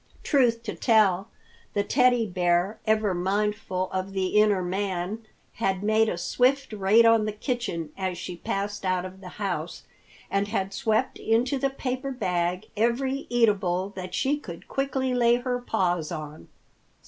Truth 0.23 0.63
to 0.63 0.73
tell, 0.73 1.29
the 1.75 1.83
Teddy 1.83 2.25
Bear, 2.25 2.79
ever 2.87 3.13
mindful 3.13 3.87
of 3.91 4.13
the 4.13 4.29
inner 4.29 4.63
man, 4.63 5.27
had 5.53 5.83
made 5.83 6.09
a 6.09 6.17
swift 6.17 6.73
raid 6.73 7.05
on 7.05 7.25
the 7.25 7.31
kitchen 7.31 7.91
as 7.95 8.17
she 8.17 8.35
passed 8.35 8.83
out 8.83 9.05
of 9.05 9.21
the 9.21 9.29
house, 9.37 9.83
and 10.31 10.47
had 10.47 10.73
swept 10.73 11.19
into 11.19 11.59
the 11.59 11.69
paper 11.69 12.09
bag 12.09 12.65
every 12.75 13.27
eatable 13.29 13.89
that 13.89 14.15
she 14.15 14.37
could 14.39 14.67
quickly 14.67 15.13
lay 15.13 15.35
her 15.35 15.59
paws 15.59 16.11
on. 16.11 16.47